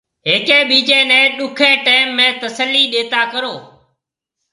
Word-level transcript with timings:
هيَڪيَ 0.27 0.57
ٻِيجي 0.69 0.99
نَي 1.09 1.19
ڏُکي 1.37 1.71
ٽيم 1.85 2.07
۾ 2.17 2.27
تسلِي 2.41 2.83
ڏيتا 2.93 3.21
ڪرو۔ 3.33 3.53